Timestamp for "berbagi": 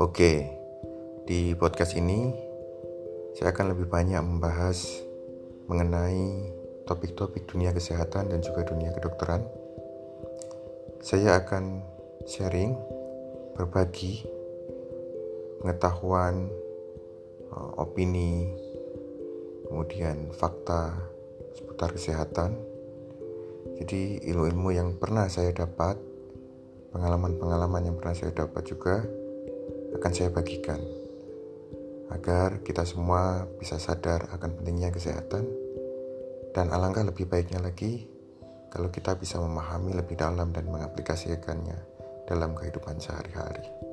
13.60-14.24